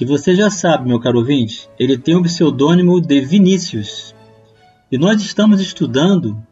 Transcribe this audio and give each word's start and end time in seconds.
que 0.00 0.06
você 0.06 0.34
já 0.34 0.48
sabe, 0.48 0.88
meu 0.88 0.98
caro 0.98 1.18
ouvinte, 1.18 1.68
ele 1.78 1.98
tem 1.98 2.16
o 2.16 2.22
pseudônimo 2.22 3.02
de 3.02 3.20
Vinícius. 3.20 4.14
E 4.90 4.96
nós 4.96 5.20
estamos 5.20 5.60
estudando 5.60 6.42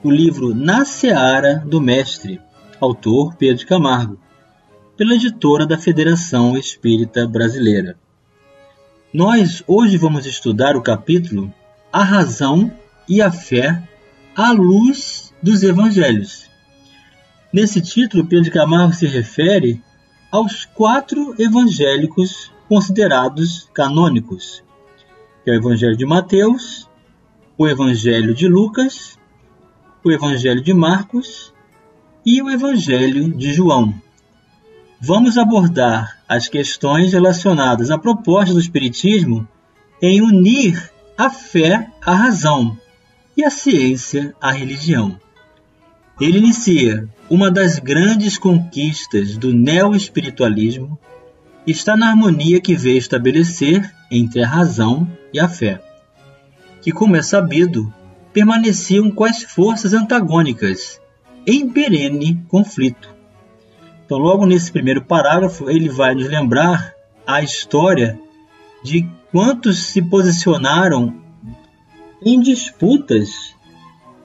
o 0.00 0.08
livro 0.08 0.54
Na 0.54 0.84
Seara 0.84 1.56
do 1.66 1.80
Mestre, 1.80 2.40
autor 2.80 3.34
Pedro 3.34 3.66
Camargo, 3.66 4.20
pela 4.96 5.16
editora 5.16 5.66
da 5.66 5.76
Federação 5.76 6.56
Espírita 6.56 7.26
Brasileira. 7.26 7.96
Nós 9.12 9.64
hoje 9.66 9.96
vamos 9.96 10.24
estudar 10.24 10.76
o 10.76 10.80
capítulo 10.80 11.52
A 11.92 12.04
Razão 12.04 12.70
e 13.08 13.20
a 13.20 13.28
Fé 13.28 13.82
à 14.36 14.52
Luz 14.52 15.34
dos 15.42 15.64
Evangelhos. 15.64 16.48
Nesse 17.52 17.80
título, 17.80 18.24
Pedro 18.24 18.52
Camargo 18.52 18.94
se 18.94 19.08
refere 19.08 19.82
aos 20.30 20.64
quatro 20.64 21.34
evangélicos 21.40 22.53
considerados 22.68 23.68
canônicos, 23.74 24.62
que 25.44 25.50
é 25.50 25.54
o 25.54 25.56
Evangelho 25.56 25.96
de 25.96 26.06
Mateus, 26.06 26.88
o 27.56 27.68
Evangelho 27.68 28.34
de 28.34 28.48
Lucas, 28.48 29.18
o 30.04 30.10
Evangelho 30.10 30.62
de 30.62 30.74
Marcos 30.74 31.52
e 32.24 32.42
o 32.42 32.50
Evangelho 32.50 33.32
de 33.32 33.52
João. 33.52 33.94
Vamos 35.00 35.36
abordar 35.36 36.18
as 36.28 36.48
questões 36.48 37.12
relacionadas 37.12 37.90
à 37.90 37.98
proposta 37.98 38.54
do 38.54 38.60
Espiritismo 38.60 39.46
em 40.00 40.22
unir 40.22 40.90
a 41.16 41.30
fé 41.30 41.90
à 42.02 42.14
razão 42.14 42.76
e 43.36 43.44
a 43.44 43.50
ciência 43.50 44.34
à 44.40 44.50
religião. 44.50 45.18
Ele 46.20 46.38
inicia 46.38 47.08
uma 47.28 47.50
das 47.50 47.78
grandes 47.78 48.38
conquistas 48.38 49.36
do 49.36 49.52
neo-espiritualismo 49.52 50.98
está 51.66 51.96
na 51.96 52.10
harmonia 52.10 52.60
que 52.60 52.74
veio 52.74 52.98
estabelecer 52.98 53.94
entre 54.10 54.42
a 54.42 54.46
razão 54.46 55.08
e 55.32 55.40
a 55.40 55.48
fé, 55.48 55.80
que, 56.82 56.92
como 56.92 57.16
é 57.16 57.22
sabido, 57.22 57.92
permaneciam 58.32 59.12
as 59.22 59.42
forças 59.42 59.94
antagônicas 59.94 61.00
em 61.46 61.70
perene 61.70 62.44
conflito. 62.48 63.14
Então, 64.04 64.18
logo 64.18 64.44
nesse 64.44 64.70
primeiro 64.70 65.02
parágrafo, 65.02 65.70
ele 65.70 65.88
vai 65.88 66.14
nos 66.14 66.28
lembrar 66.28 66.94
a 67.26 67.42
história 67.42 68.18
de 68.82 69.08
quantos 69.32 69.78
se 69.78 70.02
posicionaram 70.02 71.14
em 72.22 72.40
disputas, 72.40 73.54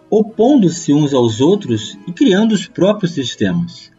opondo-se 0.10 0.94
uns 0.94 1.14
aos 1.14 1.40
outros 1.40 1.98
e 2.06 2.12
criando 2.12 2.52
os 2.52 2.68
próprios 2.68 3.14
sistemas. 3.14 3.92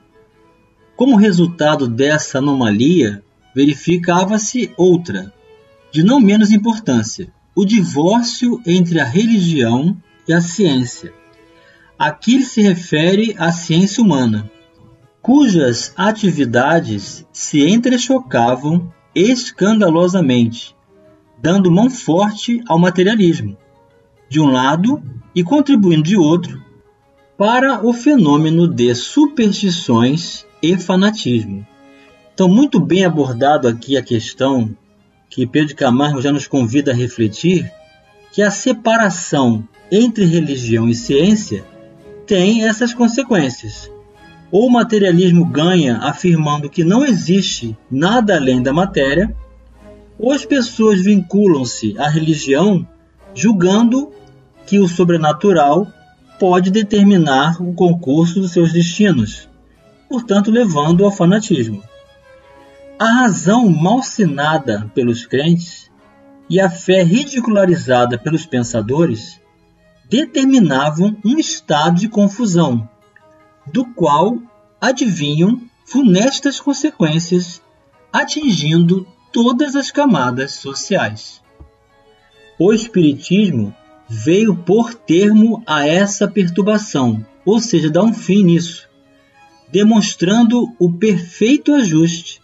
Como 0.96 1.16
resultado 1.16 1.88
dessa 1.88 2.38
anomalia, 2.38 3.22
verificava-se 3.54 4.72
outra, 4.76 5.32
de 5.92 6.02
não 6.02 6.20
menos 6.20 6.50
importância, 6.50 7.32
o 7.54 7.64
divórcio 7.64 8.60
entre 8.66 9.00
a 9.00 9.04
religião 9.04 9.96
e 10.26 10.32
a 10.32 10.40
ciência. 10.40 11.12
Aqui 11.98 12.42
se 12.42 12.62
refere 12.62 13.34
à 13.39 13.52
ciência 13.52 14.02
humana, 14.02 14.50
cujas 15.20 15.92
atividades 15.96 17.27
se 17.33 17.66
entrechocavam 17.66 18.92
escandalosamente, 19.14 20.74
dando 21.40 21.70
mão 21.70 21.90
forte 21.90 22.62
ao 22.66 22.78
materialismo, 22.78 23.56
de 24.28 24.40
um 24.40 24.46
lado, 24.46 25.02
e 25.34 25.44
contribuindo 25.44 26.02
de 26.02 26.16
outro, 26.16 26.62
para 27.36 27.86
o 27.86 27.92
fenômeno 27.92 28.68
de 28.68 28.94
superstições 28.94 30.44
e 30.62 30.77
fanatismo. 30.77 31.66
Então, 32.40 32.48
muito 32.48 32.80
bem 32.80 33.05
abordado 33.05 33.68
aqui 33.68 33.98
a 33.98 34.02
questão 34.02 34.74
que 35.28 35.46
Pedro 35.46 35.77
Camargo 35.77 36.23
já 36.23 36.33
nos 36.33 36.46
convida 36.46 36.90
a 36.90 36.95
refletir, 36.95 37.70
que 38.33 38.40
a 38.40 38.51
separação 38.51 39.62
entre 39.92 40.24
religião 40.24 40.89
e 40.89 40.95
ciência 40.95 41.67
tem 42.27 42.64
essas 42.64 42.95
consequências. 42.95 43.92
Ou 44.51 44.68
o 44.68 44.73
materialismo 44.73 45.45
ganha 45.45 45.98
afirmando 45.98 46.70
que 46.70 46.83
não 46.83 47.05
existe 47.05 47.77
nada 47.90 48.36
além 48.36 48.62
da 48.62 48.72
matéria, 48.72 49.36
ou 50.18 50.33
as 50.33 50.42
pessoas 50.42 51.02
vinculam-se 51.02 51.95
à 51.98 52.08
religião 52.08 52.89
julgando 53.34 54.12
que 54.64 54.78
o 54.78 54.89
sobrenatural 54.89 55.86
pode 56.39 56.70
determinar 56.70 57.61
o 57.61 57.74
concurso 57.74 58.40
dos 58.40 58.52
seus 58.52 58.72
destinos, 58.72 59.46
portanto 60.08 60.51
levando 60.51 61.05
ao 61.05 61.12
fanatismo. 61.12 61.89
A 63.02 63.22
razão 63.22 63.70
malsinada 63.70 64.90
pelos 64.94 65.24
crentes 65.24 65.90
e 66.50 66.61
a 66.61 66.68
fé 66.68 67.02
ridicularizada 67.02 68.18
pelos 68.18 68.44
pensadores 68.44 69.40
determinavam 70.06 71.16
um 71.24 71.39
estado 71.39 71.98
de 71.98 72.10
confusão, 72.10 72.86
do 73.72 73.86
qual 73.86 74.36
adivinham 74.78 75.62
funestas 75.86 76.60
consequências 76.60 77.62
atingindo 78.12 79.06
todas 79.33 79.74
as 79.77 79.90
camadas 79.90 80.56
sociais. 80.56 81.40
O 82.58 82.70
Espiritismo 82.70 83.74
veio 84.06 84.55
por 84.55 84.92
termo 84.92 85.62
a 85.66 85.86
essa 85.86 86.28
perturbação, 86.28 87.24
ou 87.46 87.60
seja, 87.60 87.89
dar 87.89 88.02
um 88.02 88.12
fim 88.12 88.42
nisso, 88.44 88.86
demonstrando 89.72 90.74
o 90.78 90.92
perfeito 90.92 91.72
ajuste 91.72 92.42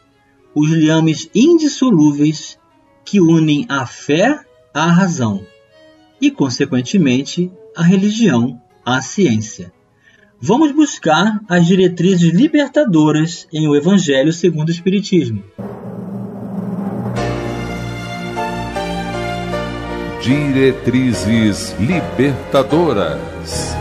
os 0.57 0.71
liames 0.71 1.29
indissolúveis 1.35 2.59
que 3.05 3.21
unem 3.21 3.67
a 3.69 3.85
fé 3.85 4.41
à 4.73 4.87
razão 4.87 5.47
e, 6.19 6.31
consequentemente, 6.31 7.53
a 7.77 7.83
religião 7.83 8.59
à 8.83 9.03
ciência. 9.03 9.71
Vamos 10.41 10.73
buscar 10.73 11.41
as 11.47 11.67
diretrizes 11.67 12.33
libertadoras 12.33 13.47
em 13.53 13.69
o 13.69 13.77
Evangelho 13.77 14.33
segundo 14.33 14.69
o 14.69 14.73
Espiritismo. 14.73 15.45
Diretrizes 20.23 21.77
libertadoras. 21.79 23.76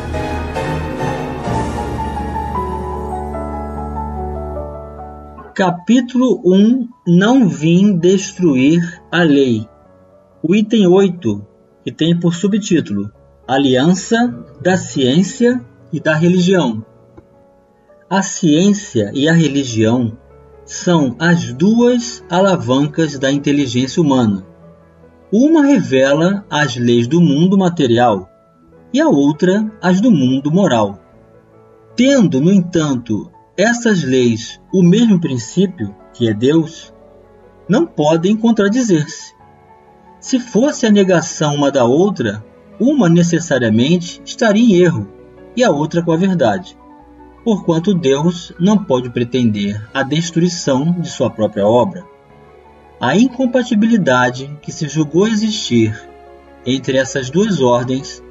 Capítulo 5.56 6.42
1 6.44 6.90
Não 7.08 7.48
vim 7.48 7.98
destruir 7.98 9.02
a 9.10 9.24
lei. 9.24 9.66
O 10.44 10.54
item 10.54 10.86
8, 10.86 11.48
que 11.82 11.94
tem 11.94 12.20
por 12.20 12.36
subtítulo 12.36 13.10
Aliança 13.48 14.38
da 14.62 14.76
Ciência 14.76 15.64
e 15.94 16.00
da 16.02 16.14
Religião. 16.14 16.86
A 18.10 18.22
ciência 18.22 19.12
e 19.14 19.30
a 19.30 19.34
religião 19.34 20.18
são 20.66 21.16
as 21.18 21.54
duas 21.54 22.22
alavancas 22.30 23.18
da 23.18 23.32
inteligência 23.32 24.02
humana. 24.02 24.46
Uma 25.32 25.66
revela 25.66 26.44
as 26.50 26.76
leis 26.76 27.08
do 27.08 27.22
mundo 27.22 27.58
material 27.58 28.30
e 28.94 29.00
a 29.00 29.08
outra 29.08 29.72
as 29.82 30.02
do 30.02 30.12
mundo 30.12 30.52
moral. 30.52 31.00
Tendo, 31.96 32.42
no 32.42 32.52
entanto, 32.52 33.32
essas 33.58 34.04
leis, 34.04 34.60
o 34.74 34.84
mesmo 34.84 35.20
princípio, 35.20 35.96
que 36.14 36.28
é 36.28 36.34
Deus, 36.34 36.94
não 37.70 37.86
podem 37.86 38.36
contradizer-se. 38.36 39.34
Se 40.20 40.40
fosse 40.40 40.86
a 40.86 40.92
negação 40.92 41.56
uma 41.56 41.72
da 41.72 41.86
outra, 41.86 42.44
uma 42.80 43.08
necessariamente 43.08 44.22
estaria 44.26 44.64
em 44.64 44.82
erro 44.82 45.08
e 45.56 45.64
a 45.64 45.72
outra 45.72 46.04
com 46.04 46.12
a 46.12 46.18
verdade, 46.18 46.78
porquanto 47.44 47.94
Deus 47.94 48.52
não 48.60 48.78
pode 48.78 49.10
pretender 49.10 49.88
a 49.94 50.04
destruição 50.04 50.92
de 51.00 51.10
sua 51.10 51.30
própria 51.30 51.66
obra. 51.66 52.06
A 53.00 53.16
incompatibilidade 53.16 54.58
que 54.62 54.72
se 54.72 54.88
julgou 54.88 55.28
existir 55.28 55.98
entre 56.66 56.98
essas 56.98 57.30
duas 57.30 57.62
ordens 57.62 58.22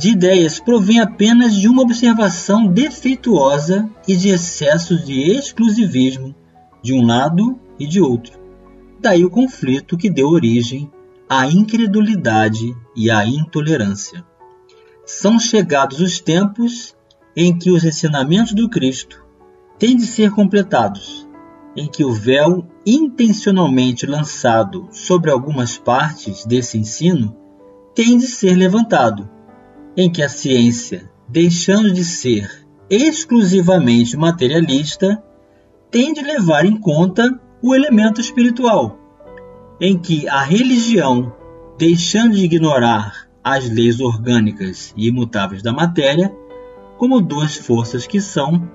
de 0.00 0.08
ideias 0.08 0.58
provém 0.58 0.98
apenas 0.98 1.54
de 1.54 1.68
uma 1.68 1.82
observação 1.82 2.66
defeituosa 2.66 3.86
e 4.08 4.16
de 4.16 4.30
excessos 4.30 5.04
de 5.04 5.20
exclusivismo 5.32 6.34
de 6.82 6.94
um 6.94 7.04
lado 7.04 7.60
e 7.78 7.86
de 7.86 8.00
outro. 8.00 8.40
Daí 8.98 9.26
o 9.26 9.30
conflito 9.30 9.98
que 9.98 10.08
deu 10.08 10.28
origem 10.28 10.90
a 11.28 11.46
incredulidade 11.46 12.74
e 12.96 13.10
a 13.10 13.26
intolerância. 13.26 14.24
São 15.04 15.38
chegados 15.38 16.00
os 16.00 16.18
tempos 16.18 16.96
em 17.36 17.56
que 17.58 17.70
os 17.70 17.84
ensinamentos 17.84 18.54
do 18.54 18.70
Cristo 18.70 19.22
têm 19.78 19.98
de 19.98 20.06
ser 20.06 20.30
completados, 20.30 21.28
em 21.76 21.86
que 21.86 22.02
o 22.02 22.12
véu 22.14 22.66
intencionalmente 22.86 24.06
lançado 24.06 24.88
sobre 24.92 25.30
algumas 25.30 25.76
partes 25.76 26.46
desse 26.46 26.78
ensino 26.78 27.36
tem 27.94 28.16
de 28.16 28.26
ser 28.26 28.54
levantado, 28.54 29.28
em 29.96 30.10
que 30.10 30.22
a 30.22 30.28
ciência, 30.28 31.10
deixando 31.28 31.92
de 31.92 32.04
ser 32.04 32.66
exclusivamente 32.88 34.16
materialista, 34.16 35.22
tem 35.90 36.12
de 36.12 36.22
levar 36.22 36.64
em 36.64 36.76
conta 36.76 37.40
o 37.62 37.74
elemento 37.74 38.20
espiritual, 38.20 38.98
em 39.80 39.98
que 39.98 40.28
a 40.28 40.42
religião, 40.42 41.32
deixando 41.78 42.34
de 42.34 42.44
ignorar 42.44 43.28
as 43.42 43.68
leis 43.68 44.00
orgânicas 44.00 44.92
e 44.96 45.08
imutáveis 45.08 45.62
da 45.62 45.72
matéria, 45.72 46.34
como 46.98 47.20
duas 47.20 47.56
forças 47.56 48.06
que 48.06 48.20
são, 48.20 48.68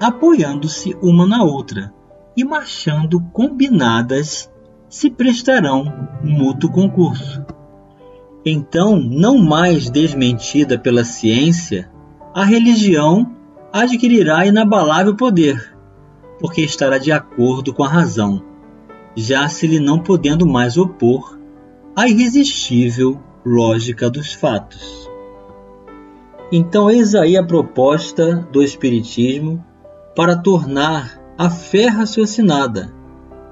apoiando-se 0.00 0.96
uma 1.02 1.26
na 1.26 1.42
outra 1.42 1.92
e 2.36 2.44
marchando 2.44 3.20
combinadas, 3.32 4.50
se 4.88 5.10
prestarão 5.10 6.10
mútuo 6.22 6.70
concurso. 6.70 7.44
Então, 8.44 8.98
não 8.98 9.36
mais 9.36 9.90
desmentida 9.90 10.78
pela 10.78 11.04
ciência, 11.04 11.90
a 12.34 12.42
religião 12.44 13.36
adquirirá 13.70 14.46
inabalável 14.46 15.14
poder, 15.14 15.76
porque 16.38 16.62
estará 16.62 16.96
de 16.96 17.12
acordo 17.12 17.74
com 17.74 17.84
a 17.84 17.88
razão, 17.88 18.42
já 19.14 19.46
se 19.48 19.66
lhe 19.66 19.78
não 19.78 19.98
podendo 19.98 20.46
mais 20.46 20.78
opor 20.78 21.38
à 21.94 22.08
irresistível 22.08 23.20
lógica 23.44 24.08
dos 24.08 24.32
fatos. 24.32 25.08
Então, 26.50 26.90
eis 26.90 27.14
aí 27.14 27.36
a 27.36 27.44
proposta 27.44 28.36
do 28.50 28.62
Espiritismo 28.62 29.64
para 30.16 30.36
tornar 30.36 31.20
a 31.36 31.50
fé 31.50 31.86
raciocinada, 31.86 32.92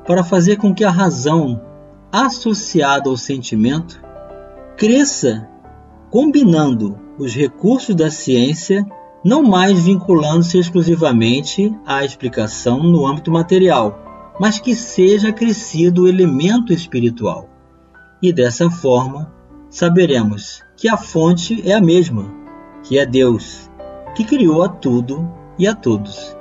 para 0.06 0.24
fazer 0.24 0.56
com 0.56 0.74
que 0.74 0.82
a 0.82 0.90
razão, 0.90 1.60
associada 2.10 3.10
ao 3.10 3.16
sentimento, 3.16 4.07
cresça 4.78 5.48
combinando 6.08 6.96
os 7.18 7.34
recursos 7.34 7.96
da 7.96 8.12
ciência 8.12 8.86
não 9.24 9.42
mais 9.42 9.82
vinculando-se 9.82 10.56
exclusivamente 10.56 11.76
à 11.84 12.04
explicação 12.04 12.80
no 12.84 13.04
âmbito 13.04 13.28
material, 13.28 14.36
mas 14.38 14.60
que 14.60 14.76
seja 14.76 15.30
acrescido 15.30 16.04
o 16.04 16.08
elemento 16.08 16.72
espiritual. 16.72 17.48
E 18.22 18.32
dessa 18.32 18.70
forma, 18.70 19.32
saberemos 19.68 20.62
que 20.76 20.88
a 20.88 20.96
fonte 20.96 21.60
é 21.68 21.74
a 21.74 21.80
mesma, 21.80 22.32
que 22.84 23.00
é 23.00 23.04
Deus, 23.04 23.68
que 24.14 24.22
criou 24.22 24.62
a 24.62 24.68
tudo 24.68 25.28
e 25.58 25.66
a 25.66 25.74
todos. 25.74 26.36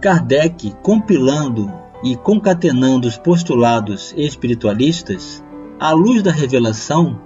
Kardec, 0.00 0.74
compilando 0.82 1.70
e 2.02 2.16
concatenando 2.16 3.06
os 3.06 3.18
postulados 3.18 4.14
espiritualistas, 4.16 5.44
à 5.78 5.92
luz 5.92 6.22
da 6.22 6.32
revelação, 6.32 7.20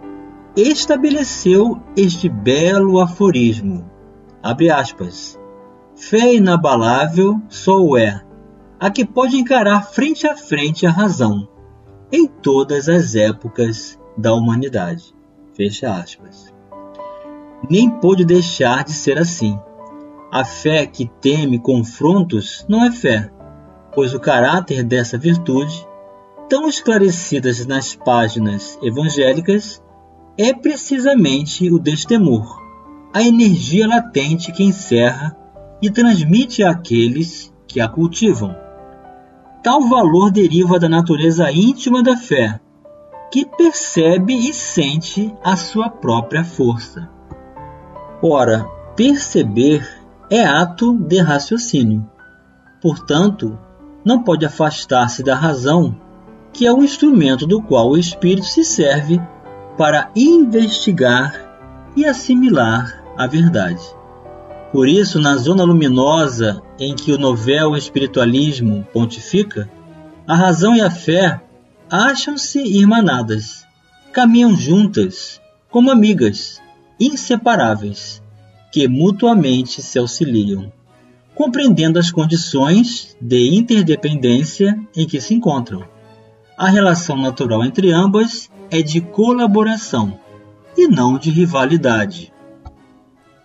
estabeleceu 0.63 1.81
este 1.97 2.29
belo 2.29 3.01
aforismo 3.01 3.99
Abre 4.43 4.71
aspas. 4.71 5.39
Fé 5.97 6.35
inabalável 6.35 7.41
só 7.49 7.77
o 7.81 7.97
é, 7.97 8.25
a 8.79 8.89
que 8.89 9.05
pode 9.05 9.37
encarar 9.37 9.83
frente 9.83 10.29
a 10.29 10.37
frente 10.37 10.87
a 10.87 10.91
razão, 10.91 11.49
em 12.13 12.27
todas 12.27 12.89
as 12.89 13.17
épocas 13.17 13.99
da 14.17 14.33
humanidade. 14.33 15.13
Fecha 15.55 15.93
aspas. 15.93 16.55
Nem 17.69 17.91
pôde 17.91 18.25
deixar 18.25 18.85
de 18.85 18.93
ser 18.93 19.19
assim. 19.19 19.59
A 20.31 20.45
fé 20.45 20.87
que 20.87 21.11
teme 21.21 21.59
confrontos 21.59 22.65
não 22.69 22.85
é 22.85 22.93
fé, 22.93 23.29
pois 23.93 24.15
o 24.15 24.21
caráter 24.21 24.85
dessa 24.85 25.19
virtude, 25.19 25.85
tão 26.49 26.69
esclarecidas 26.69 27.67
nas 27.67 27.97
páginas 27.97 28.79
evangélicas, 28.81 29.83
é 30.39 30.55
precisamente 30.55 31.71
o 31.71 31.79
destemor 31.79 32.69
a 33.13 33.23
energia 33.23 33.87
latente 33.87 34.53
que 34.53 34.63
encerra 34.63 35.37
e 35.81 35.91
transmite 35.91 36.63
àqueles 36.63 37.53
que 37.67 37.81
a 37.81 37.89
cultivam. 37.89 38.55
Tal 39.63 39.89
valor 39.89 40.31
deriva 40.31 40.79
da 40.79 40.89
natureza 40.89 41.51
íntima 41.51 42.03
da 42.03 42.17
fé, 42.17 42.61
que 43.31 43.45
percebe 43.45 44.35
e 44.35 44.53
sente 44.53 45.35
a 45.43 45.57
sua 45.57 45.91
própria 45.91 46.45
força. 46.45 47.09
Ora, 48.23 48.67
perceber 48.95 49.87
é 50.31 50.45
ato 50.45 50.95
de 50.95 51.21
raciocínio. 51.21 52.09
Portanto, 52.81 53.59
não 54.05 54.23
pode 54.23 54.47
afastar-se 54.47 55.23
da 55.23 55.35
razão, 55.35 55.97
que 56.53 56.67
é 56.67 56.73
o 56.73 56.83
instrumento 56.83 57.47
do 57.47 57.61
qual 57.63 57.91
o 57.91 57.99
espírito 57.99 58.47
se 58.47 58.65
serve 58.65 59.21
para 59.79 60.11
investigar 60.17 61.33
e 61.97 62.05
assimilar 62.05 63.01
a 63.17 63.29
verdade. 63.29 63.81
Por 64.73 64.89
isso, 64.89 65.21
na 65.21 65.37
zona 65.37 65.63
luminosa 65.63 66.61
em 66.81 66.97
que 66.97 67.13
o 67.13 67.19
novel 67.19 67.77
espiritualismo 67.77 68.87
pontifica, 68.93 69.71
a 70.27 70.35
razão 70.35 70.75
e 70.75 70.81
a 70.81 70.91
fé 70.91 71.41
acham-se 71.89 72.59
irmanadas, 72.59 73.65
caminham 74.13 74.55
juntas, 74.57 75.41
como 75.71 75.93
amigas, 75.93 76.61
inseparáveis, 76.99 78.21
que 78.73 78.89
mutuamente 78.89 79.81
se 79.81 79.97
auxiliam, 79.97 80.73
compreendendo 81.37 82.01
as 82.01 82.11
condições 82.11 83.17
de 83.21 83.55
interdependência 83.55 84.77
em 84.95 85.07
que 85.07 85.21
se 85.21 85.35
encontram. 85.35 85.85
A 86.57 86.69
relação 86.69 87.17
natural 87.17 87.65
entre 87.65 87.93
ambas 87.93 88.51
é 88.71 88.83
de 88.83 89.01
colaboração 89.01 90.19
e 90.77 90.87
não 90.87 91.19
de 91.19 91.31
rivalidade. 91.31 92.33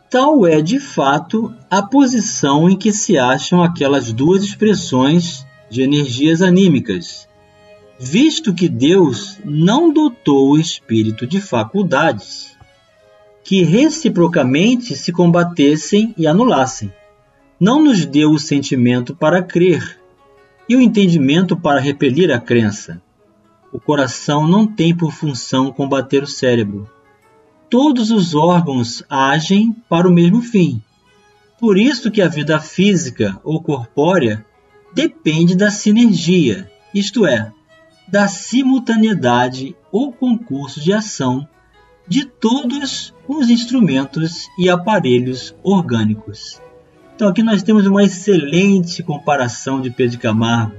Tal 0.09 0.45
é, 0.45 0.61
de 0.61 0.79
fato, 0.79 1.53
a 1.69 1.81
posição 1.81 2.69
em 2.69 2.77
que 2.77 2.91
se 2.91 3.17
acham 3.17 3.63
aquelas 3.63 4.13
duas 4.13 4.43
expressões 4.43 5.45
de 5.69 5.81
energias 5.81 6.41
anímicas, 6.41 7.27
visto 7.99 8.53
que 8.53 8.69
Deus 8.69 9.39
não 9.43 9.91
dotou 9.91 10.51
o 10.51 10.59
espírito 10.59 11.25
de 11.25 11.41
faculdades 11.41 12.53
que 13.43 13.63
reciprocamente 13.63 14.95
se 14.95 15.11
combatessem 15.11 16.13
e 16.17 16.27
anulassem. 16.27 16.93
Não 17.59 17.83
nos 17.83 18.05
deu 18.05 18.31
o 18.31 18.39
sentimento 18.39 19.15
para 19.15 19.41
crer 19.41 19.99
e 20.67 20.75
o 20.75 20.81
entendimento 20.81 21.57
para 21.57 21.79
repelir 21.79 22.31
a 22.31 22.39
crença. 22.39 23.01
O 23.73 23.79
coração 23.79 24.47
não 24.47 24.67
tem 24.67 24.95
por 24.95 25.11
função 25.11 25.71
combater 25.71 26.21
o 26.21 26.27
cérebro, 26.27 26.87
todos 27.69 28.11
os 28.11 28.35
órgãos 28.35 29.03
agem 29.09 29.75
para 29.89 30.07
o 30.07 30.13
mesmo 30.13 30.43
fim. 30.43 30.79
Por 31.59 31.75
isso 31.75 32.11
que 32.11 32.21
a 32.21 32.27
vida 32.27 32.59
física 32.59 33.41
ou 33.43 33.63
corpórea 33.63 34.45
depende 34.93 35.55
da 35.55 35.71
sinergia, 35.71 36.71
isto 36.93 37.25
é, 37.25 37.51
da 38.07 38.27
simultaneidade 38.27 39.75
ou 39.91 40.13
concurso 40.13 40.79
de 40.79 40.93
ação 40.93 41.47
de 42.07 42.25
todos 42.25 43.11
os 43.27 43.49
instrumentos 43.49 44.47
e 44.55 44.69
aparelhos 44.69 45.55
orgânicos. 45.63 46.61
Então 47.15 47.27
aqui 47.27 47.41
nós 47.41 47.63
temos 47.63 47.87
uma 47.87 48.03
excelente 48.03 49.01
comparação 49.01 49.81
de 49.81 49.89
Pedro 49.89 50.19
Camargo, 50.19 50.75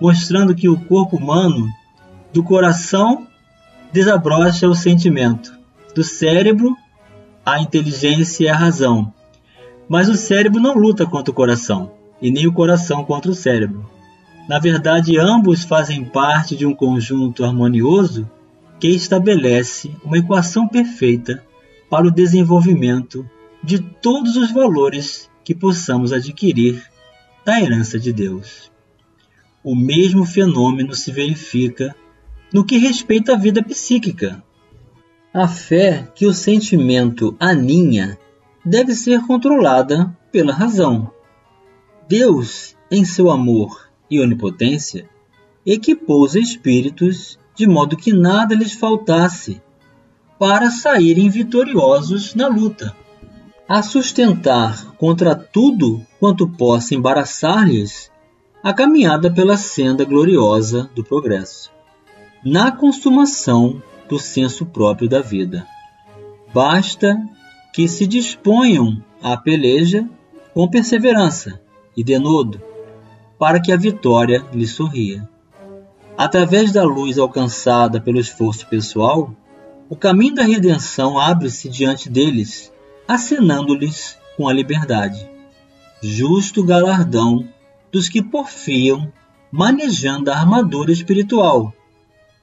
mostrando 0.00 0.54
que 0.54 0.68
o 0.68 0.80
corpo 0.80 1.16
humano, 1.16 1.68
do 2.32 2.42
coração, 2.42 3.26
desabrocha 3.92 4.68
o 4.68 4.74
sentimento, 4.74 5.52
do 5.94 6.02
cérebro, 6.02 6.76
a 7.44 7.60
inteligência 7.60 8.44
e 8.44 8.48
a 8.48 8.56
razão. 8.56 9.12
Mas 9.88 10.08
o 10.08 10.14
cérebro 10.14 10.60
não 10.60 10.74
luta 10.74 11.04
contra 11.04 11.30
o 11.30 11.34
coração, 11.34 11.92
e 12.20 12.30
nem 12.30 12.46
o 12.46 12.52
coração 12.52 13.04
contra 13.04 13.30
o 13.30 13.34
cérebro. 13.34 13.88
Na 14.48 14.58
verdade, 14.58 15.18
ambos 15.18 15.64
fazem 15.64 16.04
parte 16.04 16.56
de 16.56 16.64
um 16.64 16.74
conjunto 16.74 17.44
harmonioso 17.44 18.28
que 18.80 18.88
estabelece 18.88 19.94
uma 20.04 20.18
equação 20.18 20.66
perfeita 20.66 21.44
para 21.88 22.06
o 22.06 22.10
desenvolvimento 22.10 23.28
de 23.62 23.78
todos 23.78 24.36
os 24.36 24.50
valores 24.50 25.30
que 25.44 25.54
possamos 25.54 26.12
adquirir 26.12 26.82
da 27.44 27.60
herança 27.60 27.98
de 27.98 28.12
Deus. 28.12 28.70
O 29.62 29.76
mesmo 29.76 30.24
fenômeno 30.24 30.94
se 30.94 31.12
verifica 31.12 31.94
no 32.52 32.64
que 32.64 32.76
respeita 32.76 33.32
à 33.32 33.36
vida 33.36 33.62
psíquica, 33.62 34.42
a 35.32 35.48
fé 35.48 36.08
que 36.14 36.26
o 36.26 36.34
sentimento 36.34 37.34
aninha 37.40 38.18
deve 38.64 38.94
ser 38.94 39.22
controlada 39.26 40.16
pela 40.30 40.52
razão. 40.52 41.10
Deus, 42.06 42.76
em 42.90 43.04
seu 43.04 43.30
amor 43.30 43.88
e 44.10 44.20
onipotência, 44.20 45.08
equipou 45.64 46.22
os 46.22 46.34
espíritos 46.34 47.38
de 47.54 47.66
modo 47.66 47.96
que 47.96 48.12
nada 48.12 48.54
lhes 48.54 48.72
faltasse, 48.72 49.62
para 50.38 50.70
saírem 50.70 51.30
vitoriosos 51.30 52.34
na 52.34 52.48
luta, 52.48 52.96
a 53.68 53.82
sustentar 53.82 54.94
contra 54.96 55.34
tudo 55.34 56.04
quanto 56.18 56.48
possa 56.48 56.94
embaraçar-lhes 56.94 58.10
a 58.62 58.72
caminhada 58.72 59.30
pela 59.30 59.56
senda 59.56 60.04
gloriosa 60.04 60.90
do 60.94 61.04
progresso, 61.04 61.70
na 62.44 62.72
consumação 62.72 63.82
do 64.08 64.18
senso 64.18 64.66
próprio 64.66 65.08
da 65.08 65.20
vida. 65.20 65.66
Basta 66.52 67.16
que 67.72 67.88
se 67.88 68.06
disponham 68.06 69.02
à 69.22 69.36
peleja 69.36 70.08
com 70.52 70.68
perseverança 70.68 71.60
e 71.96 72.02
denodo, 72.02 72.60
para 73.38 73.60
que 73.60 73.72
a 73.72 73.76
vitória 73.76 74.44
lhe 74.52 74.66
sorria. 74.66 75.28
Através 76.16 76.72
da 76.72 76.84
luz 76.84 77.18
alcançada 77.18 78.00
pelo 78.00 78.20
esforço 78.20 78.66
pessoal, 78.66 79.34
o 79.88 79.96
caminho 79.96 80.34
da 80.34 80.42
redenção 80.42 81.18
abre-se 81.18 81.68
diante 81.68 82.10
deles, 82.10 82.72
acenando-lhes 83.06 84.18
com 84.36 84.48
a 84.48 84.52
liberdade. 84.52 85.28
Justo 86.02 86.64
galardão 86.64 87.48
dos 87.90 88.08
que 88.08 88.22
porfiam 88.22 89.12
manejando 89.50 90.30
a 90.30 90.36
armadura 90.36 90.90
espiritual, 90.92 91.72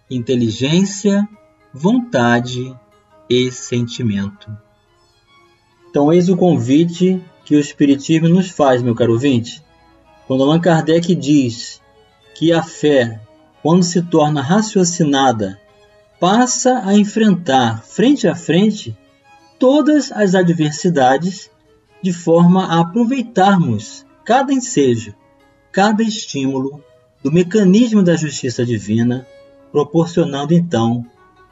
inteligência, 0.09 1.27
vontade 1.73 2.75
e 3.29 3.51
sentimento. 3.51 4.51
Então, 5.89 6.11
eis 6.11 6.29
o 6.29 6.37
convite 6.37 7.21
que 7.45 7.55
o 7.55 7.59
Espiritismo 7.59 8.29
nos 8.29 8.49
faz, 8.49 8.81
meu 8.81 8.95
caro 8.95 9.13
ouvinte. 9.13 9.63
Quando 10.27 10.43
Allan 10.43 10.59
Kardec 10.59 11.15
diz 11.15 11.81
que 12.35 12.51
a 12.51 12.61
fé, 12.61 13.19
quando 13.61 13.83
se 13.83 14.01
torna 14.01 14.41
raciocinada, 14.41 15.59
passa 16.19 16.81
a 16.85 16.95
enfrentar 16.95 17.83
frente 17.83 18.27
a 18.27 18.35
frente 18.35 18.95
todas 19.57 20.11
as 20.11 20.35
adversidades 20.35 21.49
de 22.01 22.13
forma 22.13 22.65
a 22.65 22.81
aproveitarmos 22.81 24.05
cada 24.23 24.53
ensejo, 24.53 25.13
cada 25.71 26.03
estímulo 26.03 26.83
do 27.23 27.31
mecanismo 27.31 28.03
da 28.03 28.15
justiça 28.15 28.65
divina, 28.65 29.25
proporcionando 29.71 30.53
então 30.53 31.05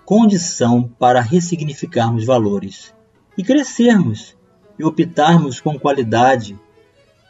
condição 0.06 0.90
para 1.00 1.22
ressignificarmos 1.22 2.26
valores 2.26 2.94
e 3.38 3.44
crescermos 3.44 4.36
e 4.80 4.84
optarmos 4.84 5.60
com 5.60 5.78
qualidade 5.78 6.58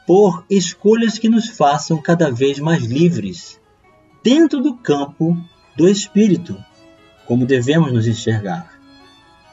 por 0.06 0.46
escolhas 0.50 1.18
que 1.18 1.28
nos 1.28 1.50
façam 1.50 2.02
cada 2.02 2.32
vez 2.32 2.60
mais 2.60 2.84
livres 2.84 3.60
dentro 4.24 4.62
do 4.62 4.76
campo 4.76 5.38
do 5.76 5.88
espírito, 5.88 6.58
como 7.26 7.46
devemos 7.46 7.92
nos 7.92 8.08
enxergar. 8.08 8.80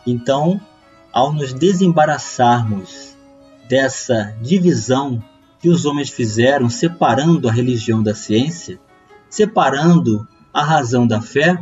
Então, 0.07 0.61
ao 1.13 1.33
nos 1.33 1.53
desembaraçarmos 1.53 3.17
dessa 3.69 4.37
divisão 4.43 5.23
que 5.61 5.69
os 5.69 5.85
homens 5.87 6.11
fizeram, 6.11 6.69
separando 6.69 7.49
a 7.49 7.53
religião 7.53 8.03
da 8.03 8.15
ciência, 8.15 8.79
separando 9.31 10.27
a 10.55 10.63
razão 10.63 11.05
da 11.05 11.21
fé, 11.21 11.61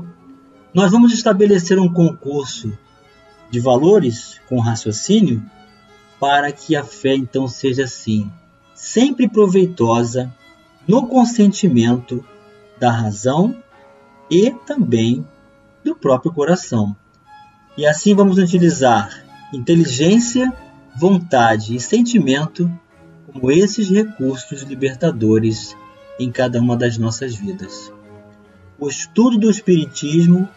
nós 0.75 0.93
vamos 0.93 1.15
estabelecer 1.15 1.79
um 1.79 1.91
concurso 1.91 2.77
de 3.51 3.59
valores 3.59 4.39
com 4.47 4.61
raciocínio 4.61 5.43
para 6.21 6.53
que 6.53 6.77
a 6.77 6.85
fé 6.85 7.15
então 7.15 7.49
seja 7.49 7.85
assim, 7.85 8.31
sempre 8.75 9.27
proveitosa 9.27 10.31
no 10.87 11.07
consentimento 11.07 12.23
da 12.79 12.91
razão 12.91 13.57
e 14.31 14.51
também 14.67 15.27
do 15.83 15.97
próprio 15.97 16.31
coração. 16.31 16.95
E 17.79 17.87
assim 17.87 18.15
vamos 18.15 18.37
utilizar 18.37 19.25
inteligência, 19.55 20.53
vontade 20.95 21.75
e 21.75 21.81
sentimento 21.81 22.71
como 23.27 23.51
esses 23.51 23.89
recursos 23.89 24.63
libertadores 24.63 25.75
em 26.19 26.31
cada 26.31 26.61
uma 26.61 26.77
das 26.77 26.99
nossas 26.99 27.35
vidas. 27.35 27.91
O 28.83 28.89
estudo 28.89 29.39
do 29.39 29.49
Espiritismo 29.49 30.49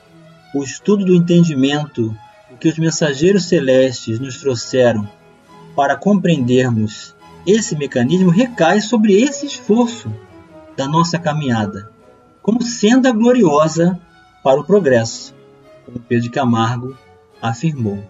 o 0.51 0.63
estudo 0.63 1.05
do 1.05 1.13
entendimento 1.13 2.17
que 2.59 2.67
os 2.67 2.75
mensageiros 2.79 3.45
celestes 3.45 4.19
nos 4.19 4.39
trouxeram 4.39 5.07
para 5.75 5.95
compreendermos 5.95 7.15
esse 7.45 7.75
mecanismo 7.75 8.31
recai 8.31 8.81
sobre 8.81 9.13
esse 9.13 9.45
esforço 9.45 10.11
da 10.75 10.87
nossa 10.87 11.19
caminhada, 11.19 11.91
como 12.41 12.63
senda 12.63 13.11
gloriosa 13.11 14.01
para 14.43 14.59
o 14.59 14.65
progresso, 14.65 15.35
como 15.85 15.99
Pedro 15.99 16.31
Camargo 16.31 16.97
afirmou. 17.39 18.03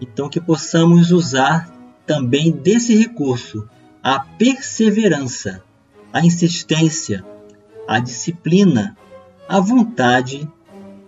Então, 0.00 0.28
que 0.28 0.40
possamos 0.40 1.12
usar 1.12 1.70
também 2.04 2.50
desse 2.50 2.96
recurso 2.96 3.68
a 4.02 4.18
perseverança, 4.18 5.62
a 6.12 6.26
insistência, 6.26 7.24
a 7.86 8.00
disciplina, 8.00 8.96
a 9.48 9.60
vontade 9.60 10.48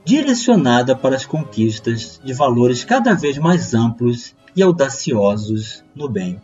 direcionada 0.05 0.97
para 0.97 1.17
as 1.17 1.27
conquistas 1.27 2.21
de 2.25 2.33
valores 2.33 2.85
cada 2.85 3.15
vez 3.15 3.37
mais 3.39 3.75
amplos 3.75 4.35
e 4.57 4.63
audaciosos 4.63 5.85
no 5.95 6.09
bem. 6.09 6.41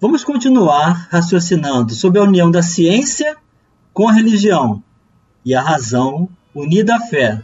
Vamos 0.00 0.24
continuar 0.24 1.08
raciocinando 1.10 1.94
sobre 1.94 2.18
a 2.18 2.24
união 2.24 2.50
da 2.50 2.62
ciência 2.62 3.36
com 3.92 4.08
a 4.08 4.12
religião 4.12 4.82
e 5.44 5.54
a 5.54 5.62
razão 5.62 6.28
unida 6.54 6.96
à 6.96 7.00
fé 7.00 7.40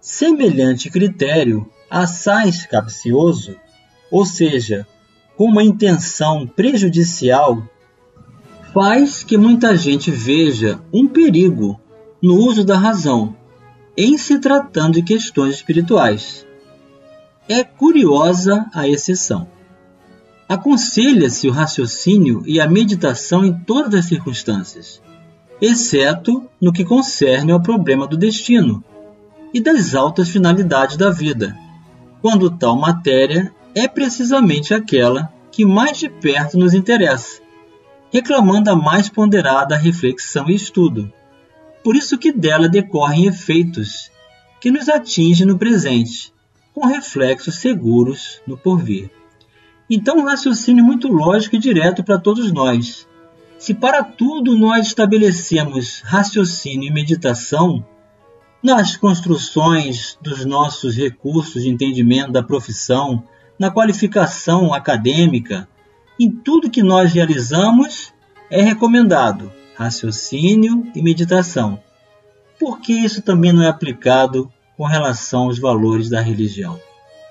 Semelhante 0.00 0.90
critério, 0.90 1.68
assaz 1.90 2.66
capcioso, 2.66 3.56
ou 4.10 4.26
seja, 4.26 4.86
com 5.36 5.44
uma 5.46 5.62
intenção 5.62 6.46
prejudicial, 6.46 7.62
faz 8.72 9.22
que 9.22 9.38
muita 9.38 9.76
gente 9.76 10.10
veja 10.10 10.80
um 10.92 11.06
perigo 11.08 11.80
no 12.20 12.36
uso 12.36 12.64
da 12.64 12.76
razão 12.76 13.36
em 13.96 14.18
se 14.18 14.38
tratando 14.38 14.94
de 14.94 15.02
questões 15.02 15.54
espirituais. 15.54 16.44
É 17.48 17.62
curiosa 17.62 18.66
a 18.74 18.88
exceção. 18.88 19.46
Aconselha-se 20.48 21.48
o 21.48 21.52
raciocínio 21.52 22.42
e 22.46 22.60
a 22.60 22.68
meditação 22.68 23.44
em 23.44 23.52
todas 23.52 23.94
as 23.94 24.06
circunstâncias, 24.06 25.00
exceto 25.60 26.48
no 26.60 26.72
que 26.72 26.84
concerne 26.84 27.52
ao 27.52 27.60
problema 27.60 28.06
do 28.06 28.16
destino 28.16 28.82
e 29.52 29.60
das 29.60 29.94
altas 29.94 30.28
finalidades 30.28 30.96
da 30.96 31.10
vida, 31.10 31.56
quando 32.20 32.50
tal 32.50 32.76
matéria 32.76 33.54
é 33.74 33.86
precisamente 33.86 34.74
aquela 34.74 35.32
que 35.50 35.64
mais 35.64 35.98
de 35.98 36.08
perto 36.08 36.58
nos 36.58 36.74
interessa, 36.74 37.40
reclamando 38.12 38.70
a 38.70 38.76
mais 38.76 39.08
ponderada 39.08 39.76
reflexão 39.76 40.48
e 40.48 40.54
estudo. 40.54 41.12
Por 41.82 41.94
isso 41.94 42.18
que 42.18 42.32
dela 42.32 42.68
decorrem 42.68 43.26
efeitos 43.26 44.10
que 44.60 44.70
nos 44.70 44.88
atingem 44.88 45.46
no 45.46 45.58
presente, 45.58 46.32
com 46.72 46.86
reflexos 46.86 47.56
seguros 47.56 48.40
no 48.46 48.56
porvir. 48.56 49.10
Então, 49.88 50.16
um 50.16 50.24
raciocínio 50.24 50.82
muito 50.82 51.08
lógico 51.08 51.56
e 51.56 51.58
direto 51.58 52.02
para 52.02 52.18
todos 52.18 52.50
nós. 52.50 53.06
Se 53.58 53.72
para 53.72 54.02
tudo 54.02 54.58
nós 54.58 54.86
estabelecemos 54.88 56.02
raciocínio 56.04 56.88
e 56.88 56.92
meditação, 56.92 57.84
nas 58.62 58.96
construções 58.96 60.18
dos 60.22 60.44
nossos 60.44 60.96
recursos 60.96 61.62
de 61.62 61.68
entendimento 61.68 62.32
da 62.32 62.42
profissão, 62.42 63.22
na 63.58 63.70
qualificação 63.70 64.72
acadêmica, 64.72 65.68
em 66.18 66.30
tudo 66.30 66.70
que 66.70 66.82
nós 66.82 67.12
realizamos 67.12 68.12
é 68.50 68.62
recomendado 68.62 69.52
raciocínio 69.76 70.90
e 70.94 71.02
meditação. 71.02 71.78
Por 72.58 72.80
que 72.80 72.92
isso 72.92 73.20
também 73.20 73.52
não 73.52 73.62
é 73.62 73.68
aplicado 73.68 74.50
com 74.76 74.84
relação 74.84 75.44
aos 75.44 75.58
valores 75.58 76.08
da 76.08 76.20
religião? 76.20 76.80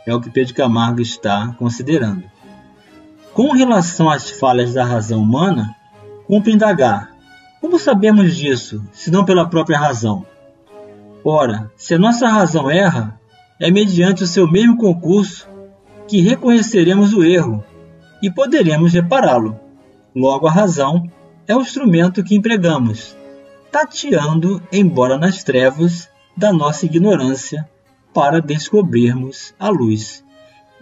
É 0.06 0.14
o 0.14 0.22
que 0.22 0.30
Pedro 0.30 0.54
Camargo 0.54 1.02
está 1.02 1.56
considerando. 1.58 2.24
Com 3.34 3.52
relação 3.52 4.10
às 4.10 4.30
falhas 4.30 4.74
da 4.74 4.84
razão 4.84 5.22
humana, 5.22 5.76
cumpre 6.28 6.54
indagar: 6.54 7.12
como 7.62 7.80
sabemos 7.80 8.36
disso, 8.36 8.84
se 8.92 9.10
não 9.10 9.26
pela 9.26 9.50
própria 9.50 9.78
razão? 9.78 10.26
Ora, 11.24 11.72
se 11.78 11.94
a 11.94 12.00
nossa 12.00 12.28
razão 12.28 12.70
erra, 12.70 13.20
é 13.60 13.72
mediante 13.72 14.24
o 14.24 14.28
seu 14.28 14.50
mesmo 14.50 14.78
concurso 14.78 15.48
que 16.08 16.20
reconheceremos 16.20 17.14
o 17.14 17.24
erro 17.24 17.64
e 18.22 18.30
poderemos 18.30 18.94
repará-lo. 18.94 19.58
Logo, 20.14 20.48
a 20.48 20.52
razão 20.52 21.10
é 21.48 21.56
o 21.56 21.62
instrumento 21.62 22.24
que 22.24 22.36
empregamos, 22.36 23.16
tateando, 23.72 24.62
embora 24.72 25.18
nas 25.18 25.44
trevas, 25.44 26.10
da 26.36 26.52
nossa 26.52 26.86
ignorância 26.86 27.68
para 28.14 28.42
descobrirmos 28.42 29.54
a 29.60 29.70
luz. 29.70 30.24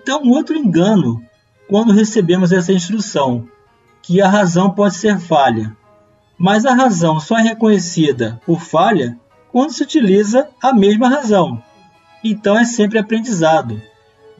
Então, 0.01 0.24
outro 0.29 0.55
engano 0.55 1.21
quando 1.71 1.93
recebemos 1.93 2.51
essa 2.51 2.74
instrução, 2.74 3.48
que 4.01 4.22
a 4.22 4.27
razão 4.27 4.72
pode 4.72 4.96
ser 4.96 5.20
falha, 5.20 5.75
mas 6.38 6.65
a 6.65 6.74
razão 6.74 7.20
só 7.20 7.38
é 7.38 7.41
reconhecida 7.43 8.41
por 8.46 8.60
falha 8.60 9.20
quando 9.51 9.74
se 9.74 9.84
utiliza 9.84 10.50
a 10.62 10.74
mesma 10.74 11.08
razão. 11.08 11.62
Então 12.24 12.58
é 12.58 12.65
sempre 12.65 12.98
aprendizado. 12.98 13.81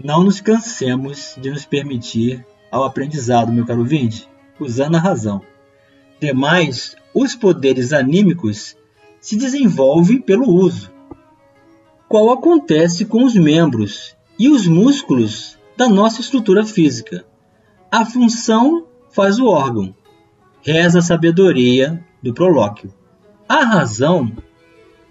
Não 0.03 0.24
nos 0.24 0.41
cansemos 0.41 1.36
de 1.39 1.51
nos 1.51 1.65
permitir 1.65 2.46
ao 2.72 2.84
aprendizado, 2.84 3.51
meu 3.51 3.65
caro 3.65 3.82
ouvinte, 3.82 4.27
usando 4.60 4.96
a 4.96 5.00
razão. 5.00 5.41
Demais, 6.20 6.96
os 7.13 7.36
poderes 7.36 7.94
anímicos 7.94 8.75
se 9.20 9.36
desenvolvem 9.36 10.22
pelo 10.22 10.50
uso, 10.50 10.91
qual 12.08 12.32
acontece 12.32 13.06
com 13.06 13.24
os 13.24 13.36
membros 13.36 14.15
e 14.38 14.50
os 14.50 14.65
músculos 14.65 15.58
da 15.77 15.88
nossa 15.88 16.22
estrutura 16.22 16.65
física. 16.65 17.26
A 17.91 18.06
função 18.06 18.88
faz 19.12 19.39
o 19.39 19.47
órgão, 19.47 19.93
reza 20.62 21.00
a 21.00 21.02
sabedoria 21.02 22.04
do 22.21 22.34
prolóquio. 22.34 22.93
A 23.47 23.63
razão, 23.63 24.32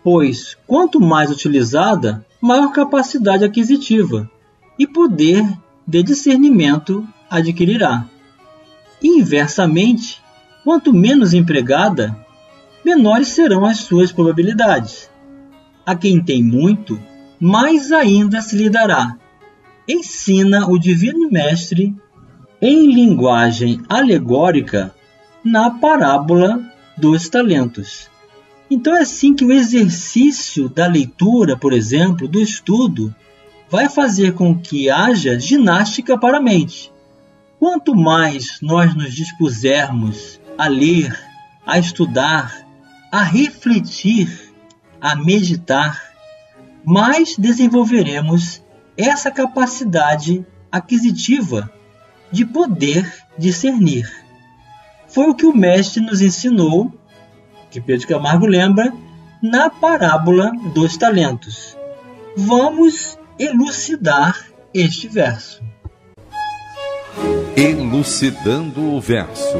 pois 0.03 0.57
quanto 0.67 1.01
mais 1.01 1.31
utilizada, 1.31 2.25
maior 2.41 2.73
capacidade 2.73 3.45
aquisitiva 3.45 4.31
e 4.79 4.87
poder 4.87 5.45
de 5.87 6.03
discernimento 6.03 7.07
adquirirá. 7.29 8.07
Inversamente, 9.03 10.23
quanto 10.65 10.93
menos 10.93 11.35
empregada, 11.35 12.17
menores 12.85 13.29
serão 13.29 13.65
as 13.65 13.79
suas 13.79 14.13
probabilidades. 14.13 15.11
A 15.85 15.95
quem 15.95 16.23
tem 16.23 16.43
muito, 16.43 17.01
mais 17.39 17.93
ainda 17.93 18.41
se 18.41 18.57
lhe 18.57 18.71
dará. 18.71 19.17
Ensina 19.89 20.69
o 20.69 20.79
Divino 20.79 21.31
Mestre 21.31 21.95
em 22.61 22.93
linguagem 22.93 23.81
alegórica 23.89 24.95
na 25.43 25.71
parábola 25.71 26.61
dos 26.97 27.29
talentos. 27.29 28.11
Então 28.71 28.95
é 28.95 29.01
assim 29.01 29.35
que 29.35 29.45
o 29.45 29.53
exercício 29.53 30.69
da 30.69 30.87
leitura, 30.87 31.57
por 31.57 31.73
exemplo, 31.73 32.29
do 32.29 32.41
estudo, 32.41 33.15
vai 33.69 33.89
fazer 33.89 34.35
com 34.35 34.57
que 34.57 34.91
haja 34.91 35.41
ginástica 35.41 36.19
para 36.19 36.37
a 36.37 36.43
mente. 36.43 36.93
Quanto 37.59 37.95
mais 37.95 38.59
nós 38.61 38.95
nos 38.95 39.15
dispusermos 39.15 40.41
a 40.59 40.69
ler, 40.69 41.19
a 41.67 41.79
estudar, 41.79 42.67
a 43.11 43.23
refletir, 43.23 44.53
a 45.01 45.17
meditar, 45.17 46.01
mais 46.85 47.37
desenvolveremos 47.37 48.63
essa 48.97 49.31
capacidade 49.31 50.45
aquisitiva 50.71 51.71
de 52.31 52.45
poder 52.45 53.11
discernir. 53.39 54.11
Foi 55.09 55.29
o 55.29 55.35
que 55.35 55.47
o 55.47 55.57
mestre 55.57 56.01
nos 56.01 56.21
ensinou, 56.21 56.93
que 57.71 57.81
Pedro 57.81 58.07
Camargo 58.07 58.47
lembra, 58.47 58.93
na 59.43 59.71
parábola 59.71 60.53
dos 60.75 60.97
talentos. 60.97 61.77
Vamos 62.37 63.19
elucidar 63.39 64.47
este 64.73 65.09
verso. 65.09 65.63
Elucidando 67.57 68.95
o 68.95 69.01
verso. 69.01 69.59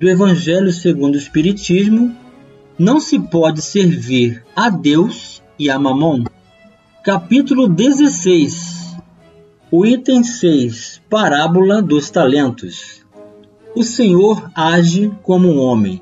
Do 0.00 0.08
Evangelho 0.08 0.72
segundo 0.72 1.16
o 1.16 1.18
Espiritismo, 1.18 2.14
não 2.78 3.00
se 3.00 3.18
pode 3.18 3.60
servir 3.60 4.44
a 4.54 4.70
Deus 4.70 5.42
e 5.58 5.68
a 5.68 5.78
Mamon. 5.78 6.24
Capítulo 7.04 7.68
16. 7.68 8.67
O 9.70 9.84
item 9.84 10.24
6. 10.24 11.02
Parábola 11.10 11.82
dos 11.82 12.08
talentos. 12.08 13.04
O 13.76 13.82
Senhor 13.82 14.50
age 14.54 15.12
como 15.22 15.46
um 15.46 15.58
homem 15.58 16.00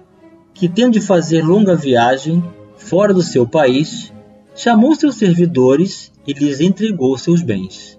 que, 0.54 0.68
tendo 0.68 0.92
de 0.92 1.00
fazer 1.00 1.42
longa 1.42 1.74
viagem 1.74 2.44
fora 2.76 3.12
do 3.12 3.24
seu 3.24 3.44
país, 3.44 4.12
chamou 4.54 4.94
seus 4.94 5.16
servidores 5.16 6.12
e 6.24 6.32
lhes 6.32 6.60
entregou 6.60 7.18
seus 7.18 7.42
bens. 7.42 7.98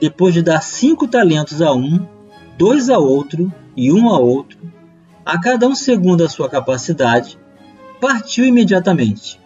Depois 0.00 0.32
de 0.32 0.40
dar 0.40 0.62
cinco 0.62 1.06
talentos 1.06 1.60
a 1.60 1.70
um, 1.70 2.08
dois 2.56 2.88
a 2.88 2.96
outro 2.96 3.52
e 3.76 3.92
um 3.92 4.08
a 4.08 4.18
outro, 4.18 4.58
a 5.22 5.38
cada 5.38 5.68
um 5.68 5.74
segundo 5.74 6.24
a 6.24 6.30
sua 6.30 6.48
capacidade, 6.48 7.38
partiu 8.00 8.46
imediatamente. 8.46 9.38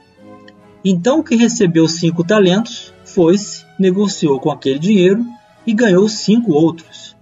Então 0.84 1.18
o 1.18 1.24
que 1.24 1.34
recebeu 1.34 1.88
cinco 1.88 2.22
talentos 2.22 2.94
foi-se, 3.04 3.64
negociou 3.76 4.38
com 4.38 4.52
aquele 4.52 4.78
dinheiro 4.78 5.26
e 5.68 5.74
ganhou 5.74 6.08
cinco 6.08 6.52
outros. 6.52 7.14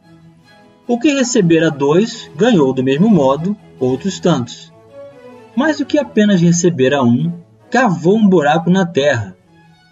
O 0.87 1.01
que 1.01 1.13
recebera 1.13 1.69
dois 1.69 2.31
ganhou 2.37 2.73
do 2.73 2.81
mesmo 2.81 3.11
modo 3.11 3.57
outros 3.81 4.21
tantos. 4.21 4.73
Mas 5.57 5.81
o 5.81 5.85
que 5.85 5.99
apenas 5.99 6.41
recebera 6.41 7.03
um 7.03 7.33
cavou 7.69 8.17
um 8.17 8.29
buraco 8.29 8.71
na 8.71 8.87
terra 8.87 9.37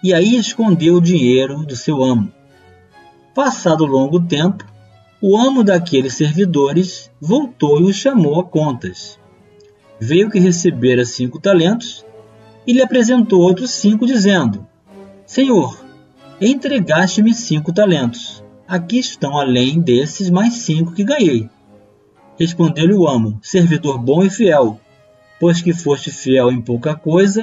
e 0.04 0.14
aí 0.14 0.36
escondeu 0.36 0.94
o 0.94 1.00
dinheiro 1.00 1.66
do 1.66 1.74
seu 1.74 2.00
amo. 2.00 2.32
Passado 3.34 3.84
longo 3.84 4.20
tempo, 4.20 4.64
o 5.20 5.36
amo 5.36 5.64
daqueles 5.64 6.14
servidores 6.14 7.10
voltou 7.20 7.80
e 7.80 7.84
o 7.86 7.92
chamou 7.92 8.38
a 8.38 8.44
contas. 8.44 9.18
Veio 9.98 10.30
que 10.30 10.38
recebera 10.38 11.04
cinco 11.04 11.40
talentos 11.40 12.06
e 12.64 12.72
lhe 12.72 12.80
apresentou 12.80 13.40
outros 13.40 13.72
cinco, 13.72 14.06
dizendo: 14.06 14.64
Senhor, 15.26 15.84
entregaste-me 16.40 17.34
cinco 17.34 17.72
talentos. 17.72 18.43
Aqui 18.66 18.98
estão 18.98 19.38
além 19.38 19.80
desses 19.80 20.30
mais 20.30 20.54
cinco 20.54 20.92
que 20.92 21.04
ganhei. 21.04 21.48
Respondeu-lhe 22.38 22.94
o 22.94 23.06
amo, 23.06 23.38
servidor 23.42 23.98
bom 23.98 24.24
e 24.24 24.30
fiel, 24.30 24.80
pois 25.38 25.60
que 25.60 25.72
foste 25.72 26.10
fiel 26.10 26.50
em 26.50 26.60
pouca 26.60 26.94
coisa, 26.94 27.42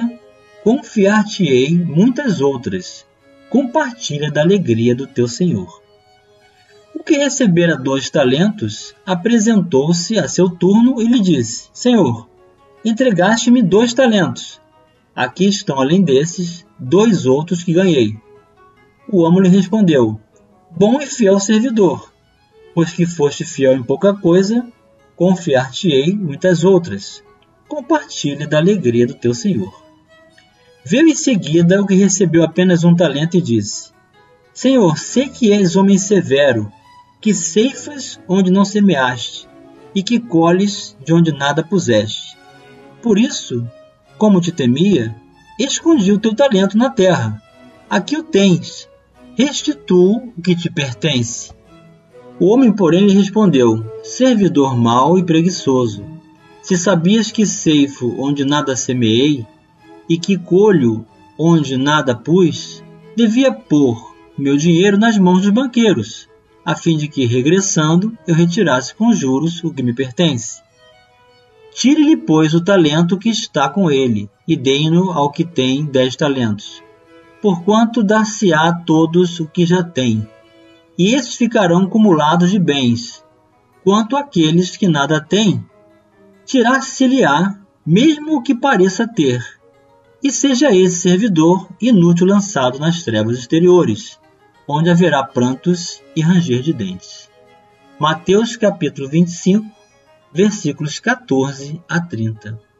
confiar-te-ei 0.64 1.78
muitas 1.78 2.40
outras. 2.40 3.06
Compartilha 3.48 4.30
da 4.30 4.42
alegria 4.42 4.94
do 4.94 5.06
teu 5.06 5.28
senhor. 5.28 5.82
O 6.94 7.02
que 7.02 7.16
recebera 7.16 7.76
dois 7.76 8.10
talentos 8.10 8.94
apresentou-se 9.04 10.18
a 10.18 10.28
seu 10.28 10.48
turno 10.48 11.00
e 11.00 11.06
lhe 11.06 11.20
disse: 11.20 11.68
Senhor, 11.72 12.28
Entregaste-me 12.84 13.62
dois 13.62 13.94
talentos. 13.94 14.60
Aqui 15.14 15.46
estão, 15.46 15.78
além 15.78 16.02
desses, 16.02 16.66
dois 16.76 17.26
outros 17.26 17.62
que 17.62 17.72
ganhei. 17.72 18.18
O 19.08 19.24
amo 19.24 19.38
lhe 19.38 19.48
respondeu: 19.48 20.20
Bom 20.74 21.00
e 21.00 21.06
fiel 21.06 21.38
servidor, 21.38 22.12
pois 22.74 22.92
que 22.92 23.04
foste 23.04 23.44
fiel 23.44 23.74
em 23.74 23.82
pouca 23.82 24.14
coisa, 24.14 24.66
confiar-te-ei 25.14 26.14
muitas 26.14 26.64
outras. 26.64 27.22
Compartilhe 27.68 28.46
da 28.46 28.58
alegria 28.58 29.06
do 29.06 29.14
teu 29.14 29.34
senhor. 29.34 29.82
Veio 30.84 31.08
em 31.08 31.14
seguida 31.14 31.80
o 31.80 31.86
que 31.86 31.94
recebeu 31.94 32.42
apenas 32.42 32.84
um 32.84 32.96
talento 32.96 33.36
e 33.36 33.42
disse: 33.42 33.92
Senhor, 34.54 34.98
sei 34.98 35.28
que 35.28 35.52
és 35.52 35.76
homem 35.76 35.98
severo, 35.98 36.72
que 37.20 37.34
ceifas 37.34 38.18
onde 38.26 38.50
não 38.50 38.64
semeaste, 38.64 39.46
e 39.94 40.02
que 40.02 40.18
colhes 40.18 40.96
de 41.04 41.12
onde 41.12 41.32
nada 41.32 41.62
puseste. 41.62 42.36
Por 43.02 43.18
isso, 43.18 43.66
como 44.16 44.40
te 44.40 44.50
temia, 44.50 45.14
escondi 45.58 46.12
o 46.12 46.18
teu 46.18 46.34
talento 46.34 46.78
na 46.78 46.88
terra. 46.88 47.40
Aqui 47.88 48.16
o 48.16 48.22
tens, 48.22 48.88
restituo 49.36 50.32
o 50.36 50.42
que 50.42 50.54
te 50.54 50.70
pertence. 50.70 51.52
O 52.38 52.46
homem, 52.46 52.72
porém, 52.72 53.06
lhe 53.06 53.14
respondeu: 53.14 53.84
Servidor 54.02 54.76
mau 54.76 55.18
e 55.18 55.24
preguiçoso, 55.24 56.04
se 56.62 56.76
sabias 56.76 57.30
que 57.30 57.46
ceifo 57.46 58.14
onde 58.18 58.44
nada 58.44 58.76
semeei, 58.76 59.46
e 60.08 60.18
que 60.18 60.36
colho 60.36 61.04
onde 61.38 61.76
nada 61.76 62.14
pus, 62.14 62.82
devia 63.16 63.52
pôr 63.52 64.14
meu 64.36 64.56
dinheiro 64.56 64.98
nas 64.98 65.18
mãos 65.18 65.42
dos 65.42 65.50
banqueiros, 65.50 66.28
a 66.64 66.74
fim 66.74 66.96
de 66.96 67.08
que, 67.08 67.26
regressando, 67.26 68.16
eu 68.26 68.34
retirasse 68.34 68.94
com 68.94 69.12
juros 69.12 69.62
o 69.64 69.72
que 69.72 69.82
me 69.82 69.94
pertence. 69.94 70.62
Tire-lhe, 71.74 72.16
pois, 72.16 72.54
o 72.54 72.62
talento 72.62 73.18
que 73.18 73.28
está 73.28 73.68
com 73.68 73.90
ele, 73.90 74.28
e 74.46 74.56
dê-no 74.56 75.10
ao 75.10 75.30
que 75.30 75.44
tem 75.44 75.84
dez 75.84 76.14
talentos. 76.14 76.82
Porquanto 77.42 78.04
dar-se-á 78.04 78.68
a 78.68 78.72
todos 78.72 79.40
o 79.40 79.46
que 79.48 79.66
já 79.66 79.82
tem, 79.82 80.26
e 80.96 81.12
esses 81.14 81.34
ficarão 81.34 81.82
acumulados 81.82 82.52
de 82.52 82.58
bens. 82.58 83.24
Quanto 83.82 84.16
àqueles 84.16 84.76
que 84.76 84.86
nada 84.86 85.20
têm, 85.20 85.64
tirar-se-lhe-á, 86.46 87.58
mesmo 87.84 88.36
o 88.36 88.42
que 88.42 88.54
pareça 88.54 89.08
ter, 89.08 89.44
e 90.22 90.30
seja 90.30 90.72
esse 90.72 91.00
servidor 91.00 91.68
inútil 91.80 92.28
lançado 92.28 92.78
nas 92.78 93.02
trevas 93.02 93.38
exteriores, 93.38 94.20
onde 94.68 94.88
haverá 94.88 95.24
prantos 95.24 96.00
e 96.14 96.20
ranger 96.20 96.62
de 96.62 96.72
dentes. 96.72 97.28
Mateus 97.98 98.56
capítulo 98.56 99.08
25, 99.08 99.66
versículos 100.32 101.00
14 101.00 101.82
a 101.88 102.00
30. 102.00 102.71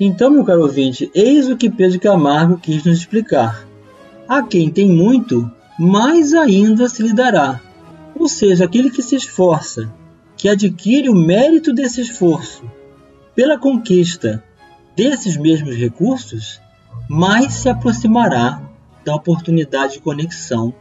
Então, 0.00 0.30
meu 0.30 0.44
caro 0.44 0.62
ouvinte, 0.62 1.10
eis 1.14 1.48
o 1.48 1.56
que 1.56 1.68
Pedro 1.68 1.98
Camargo 1.98 2.58
quis 2.58 2.84
nos 2.84 2.98
explicar. 2.98 3.66
A 4.28 4.42
quem 4.42 4.70
tem 4.70 4.88
muito, 4.88 5.50
mais 5.78 6.34
ainda 6.34 6.88
se 6.88 7.02
lhe 7.02 7.12
dará. 7.12 7.60
Ou 8.14 8.28
seja, 8.28 8.64
aquele 8.64 8.90
que 8.90 9.02
se 9.02 9.16
esforça, 9.16 9.92
que 10.36 10.48
adquire 10.48 11.08
o 11.08 11.14
mérito 11.14 11.72
desse 11.72 12.00
esforço 12.00 12.62
pela 13.34 13.58
conquista 13.58 14.42
desses 14.96 15.36
mesmos 15.36 15.76
recursos, 15.76 16.60
mais 17.08 17.52
se 17.54 17.68
aproximará 17.68 18.60
da 19.04 19.14
oportunidade 19.14 19.94
de 19.94 20.00
conexão 20.00 20.74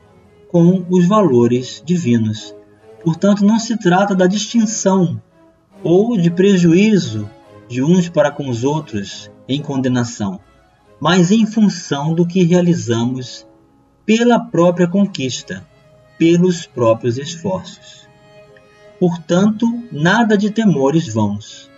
com 0.50 0.84
os 0.90 1.06
valores 1.06 1.84
divinos. 1.86 2.56
Portanto, 3.04 3.46
não 3.46 3.60
se 3.60 3.78
trata 3.78 4.16
da 4.16 4.26
distinção 4.26 5.22
ou 5.84 6.18
de 6.18 6.32
prejuízo 6.32 7.30
de 7.68 7.84
uns 7.84 8.10
para 8.10 8.32
com 8.32 8.50
os 8.50 8.64
outros 8.64 9.32
em 9.48 9.62
condenação, 9.62 10.40
mas 11.00 11.32
em 11.32 11.46
função 11.46 12.14
do 12.14 12.26
que 12.26 12.44
realizamos 12.44 13.46
pela 14.06 14.40
própria 14.40 14.88
conquista, 14.88 15.68
pelos 16.18 16.66
próprios 16.66 17.18
esforços. 17.18 18.08
Portanto, 19.00 19.68
nada 19.92 20.38
de 20.38 20.50
temores 20.50 21.14
vãos. 21.14 21.70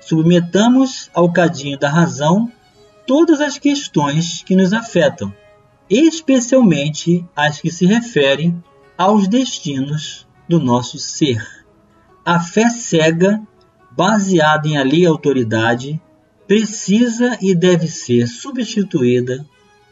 Submetamos 0.00 1.10
ao 1.14 1.32
cadinho 1.32 1.78
da 1.78 1.88
razão 1.88 2.50
todas 3.06 3.40
as 3.40 3.56
questões 3.56 4.42
que 4.42 4.54
nos 4.54 4.72
afetam, 4.72 5.32
especialmente 5.88 7.24
as 7.34 7.60
que 7.60 7.70
se 7.70 7.86
referem 7.86 8.62
aos 8.98 9.26
destinos 9.28 10.26
do 10.48 10.60
nosso 10.60 10.98
ser. 10.98 11.44
A 12.24 12.40
fé 12.40 12.68
cega, 12.68 13.40
baseada 13.96 14.68
em 14.68 14.76
alheia 14.76 15.08
autoridade, 15.08 16.00
precisa 16.46 17.38
e 17.40 17.54
deve 17.54 17.88
ser 17.88 18.28
substituída 18.28 19.44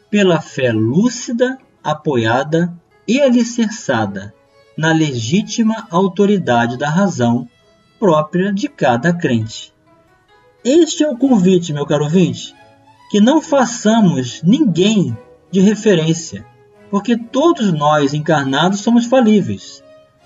pela 0.09 0.39
fé 0.39 0.71
lúcida, 0.71 1.57
apoiada 1.83 2.73
e 3.07 3.19
alicerçada 3.19 4.33
na 4.77 4.91
legítima 4.91 5.87
autoridade 5.89 6.77
da 6.77 6.89
razão 6.89 7.47
própria 7.99 8.53
de 8.53 8.67
cada 8.67 9.13
crente. 9.13 9.73
Este 10.63 11.03
é 11.03 11.09
o 11.09 11.17
convite, 11.17 11.73
meu 11.73 11.85
caro 11.85 12.05
ouvinte, 12.05 12.55
que 13.09 13.19
não 13.19 13.41
façamos 13.41 14.41
ninguém 14.43 15.17
de 15.51 15.59
referência, 15.59 16.45
porque 16.89 17.17
todos 17.17 17.71
nós 17.71 18.13
encarnados 18.13 18.81
somos 18.81 19.05
falíveis. 19.05 19.83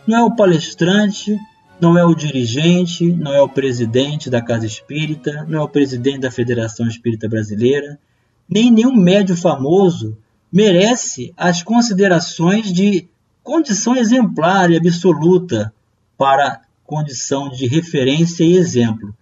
Não 0.07 0.17
é 0.17 0.23
o 0.23 0.35
palestrante, 0.35 1.37
não 1.79 1.97
é 1.97 2.03
o 2.03 2.15
dirigente, 2.15 3.11
não 3.11 3.33
é 3.33 3.41
o 3.41 3.49
presidente 3.49 4.29
da 4.29 4.41
Casa 4.41 4.65
Espírita, 4.65 5.45
não 5.47 5.59
é 5.59 5.63
o 5.63 5.69
presidente 5.69 6.19
da 6.19 6.31
Federação 6.31 6.87
Espírita 6.87 7.27
Brasileira, 7.27 7.99
nem 8.47 8.71
nenhum 8.71 8.95
médio 8.95 9.35
famoso 9.35 10.17
merece 10.51 11.33
as 11.37 11.61
considerações 11.61 12.71
de 12.73 13.07
condição 13.43 13.95
exemplar 13.95 14.71
e 14.71 14.77
absoluta 14.77 15.73
para 16.17 16.61
condição 16.85 17.49
de 17.49 17.67
referência 17.67 18.43
e 18.43 18.57
exemplo 18.57 19.13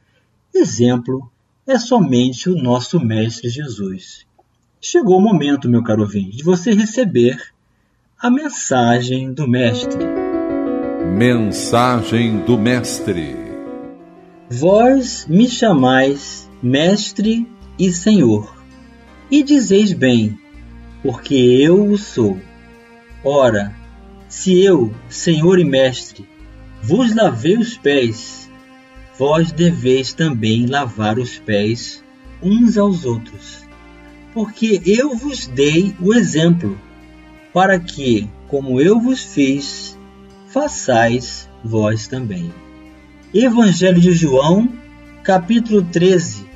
exemplo 0.58 1.32
é 1.66 1.78
somente 1.78 2.50
o 2.50 2.56
nosso 2.56 3.00
Mestre 3.00 3.50
Jesus. 3.50 4.26
Chegou 4.80 5.18
o 5.18 5.22
momento, 5.22 5.70
meu 5.70 5.84
caro 5.84 6.02
ouvinte, 6.02 6.38
de 6.38 6.44
você 6.44 6.74
receber 6.74 7.38
a 8.18 8.30
mensagem 8.30 9.34
do 9.34 9.48
Mestre. 9.48 10.27
Mensagem 11.18 12.42
do 12.42 12.60
Mestre. 12.60 13.36
Vós 14.52 15.26
me 15.28 15.50
chamais 15.50 16.48
Mestre 16.62 17.48
e 17.80 17.92
Senhor, 17.92 18.56
e 19.32 19.42
dizeis 19.42 19.94
bem, 19.94 20.38
porque 21.02 21.34
eu 21.34 21.86
o 21.86 21.98
sou. 21.98 22.40
Ora, 23.24 23.74
se 24.30 24.64
eu, 24.64 24.94
Senhor 25.10 25.58
e 25.58 25.66
Mestre, 25.66 26.24
vos 26.84 27.16
lavei 27.16 27.58
os 27.58 27.76
pés, 27.76 28.48
vós 29.18 29.52
deveis 29.52 30.14
também 30.14 30.68
lavar 30.68 31.18
os 31.18 31.40
pés 31.40 32.04
uns 32.44 32.78
aos 32.78 33.06
outros, 33.06 33.66
porque 34.36 34.84
eu 34.86 35.16
vos 35.16 35.48
dei 35.48 35.96
o 36.00 36.14
exemplo, 36.14 36.80
para 37.52 37.80
que, 37.80 38.30
como 38.48 38.80
eu 38.80 39.00
vos 39.00 39.24
fiz, 39.24 39.97
façais 40.58 41.48
vós 41.64 42.08
também. 42.08 42.52
Evangelho 43.32 44.02
de 44.02 44.12
João, 44.12 44.68
capítulo 45.22 45.84
13, 45.84 46.48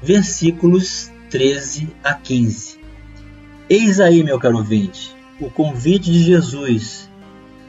versículos 0.00 1.10
13 1.28 1.88
a 2.04 2.14
15. 2.14 2.78
Eis 3.68 3.98
aí, 3.98 4.22
meu 4.22 4.38
caro 4.38 4.58
ouvinte, 4.58 5.12
o 5.40 5.50
convite 5.50 6.08
de 6.12 6.22
Jesus 6.22 7.10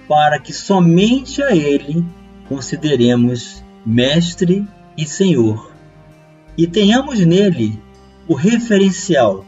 para 0.08 0.38
que 0.38 0.54
somente 0.54 1.41
a 1.41 1.56
Ele 1.56 2.06
consideremos 2.47 3.63
Mestre 3.84 4.67
e 4.95 5.08
Senhor, 5.08 5.71
e 6.56 6.67
tenhamos 6.67 7.19
nele 7.25 7.82
o 8.28 8.36
referencial, 8.36 9.43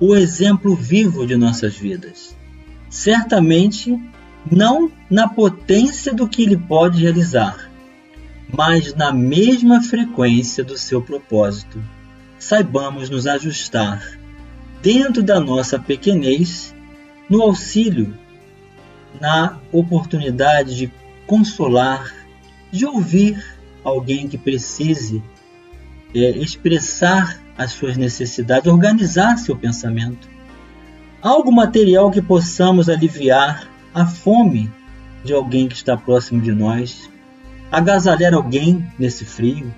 o 0.00 0.16
exemplo 0.16 0.74
vivo 0.74 1.24
de 1.24 1.36
nossas 1.36 1.76
vidas. 1.76 2.36
Certamente 2.90 3.96
não 4.50 4.90
na 5.10 5.28
potência 5.28 6.14
do 6.14 6.28
que 6.28 6.42
ele 6.42 6.56
pode 6.56 7.02
realizar, 7.02 7.70
mas 8.52 8.94
na 8.94 9.12
mesma 9.12 9.82
frequência 9.82 10.62
do 10.62 10.76
seu 10.76 11.02
propósito. 11.02 11.82
Saibamos 12.38 13.10
nos 13.10 13.26
ajustar 13.26 14.18
dentro 14.82 15.22
da 15.22 15.40
nossa 15.40 15.78
pequenez, 15.78 16.74
no 17.28 17.42
auxílio, 17.42 18.16
na 19.20 19.58
oportunidade 19.72 20.76
de 20.76 20.92
consolar, 21.26 22.14
de 22.70 22.86
ouvir 22.86 23.42
alguém 23.82 24.28
que 24.28 24.38
precise 24.38 25.22
é, 26.14 26.30
expressar 26.38 27.40
as 27.56 27.72
suas 27.72 27.96
necessidades, 27.96 28.70
organizar 28.70 29.38
seu 29.38 29.56
pensamento. 29.56 30.28
Algo 31.22 31.50
material 31.50 32.10
que 32.10 32.20
possamos 32.20 32.88
aliviar 32.88 33.68
a 33.96 34.04
fome 34.04 34.70
de 35.24 35.32
alguém 35.32 35.66
que 35.66 35.74
está 35.74 35.96
próximo 35.96 36.42
de 36.42 36.52
nós, 36.52 37.10
agasalhar 37.72 38.34
alguém 38.34 38.86
nesse 38.98 39.24
frio, 39.24 39.74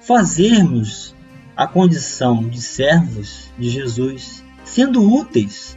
fazermos 0.00 1.12
a 1.56 1.66
condição 1.66 2.48
de 2.48 2.62
servos 2.62 3.50
de 3.58 3.68
Jesus, 3.68 4.44
sendo 4.64 5.12
úteis 5.12 5.76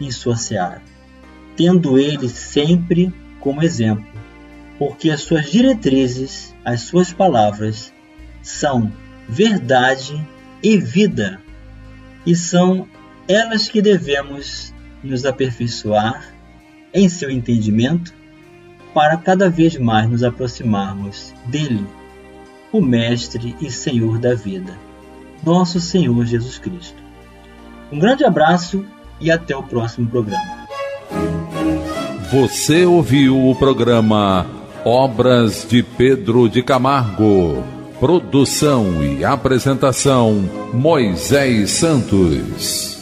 em 0.00 0.10
sua 0.10 0.34
seara, 0.34 0.82
tendo 1.56 2.00
ele 2.00 2.28
sempre 2.28 3.14
como 3.38 3.62
exemplo, 3.62 4.04
porque 4.76 5.08
as 5.08 5.20
suas 5.20 5.48
diretrizes, 5.48 6.52
as 6.64 6.80
suas 6.80 7.12
palavras, 7.12 7.92
são 8.42 8.92
verdade 9.28 10.20
e 10.60 10.78
vida, 10.78 11.40
e 12.26 12.34
são 12.34 12.88
elas 13.28 13.68
que 13.68 13.80
devemos 13.80 14.74
nos 15.00 15.24
aperfeiçoar 15.24 16.34
em 16.94 17.08
seu 17.08 17.28
entendimento 17.28 18.14
para 18.94 19.16
cada 19.16 19.50
vez 19.50 19.76
mais 19.76 20.08
nos 20.08 20.22
aproximarmos 20.22 21.34
dele, 21.46 21.84
o 22.72 22.80
Mestre 22.80 23.56
e 23.60 23.70
Senhor 23.70 24.18
da 24.18 24.34
vida, 24.34 24.72
nosso 25.44 25.80
Senhor 25.80 26.24
Jesus 26.24 26.58
Cristo. 26.58 27.02
Um 27.90 27.98
grande 27.98 28.24
abraço 28.24 28.84
e 29.20 29.30
até 29.30 29.56
o 29.56 29.62
próximo 29.62 30.06
programa. 30.08 30.64
Você 32.30 32.84
ouviu 32.86 33.50
o 33.50 33.54
programa 33.54 34.46
Obras 34.84 35.66
de 35.68 35.82
Pedro 35.82 36.48
de 36.48 36.62
Camargo. 36.62 37.62
Produção 38.00 39.02
e 39.02 39.24
apresentação 39.24 40.50
Moisés 40.72 41.70
Santos. 41.70 42.94